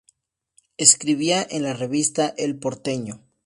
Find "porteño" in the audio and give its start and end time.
2.57-3.21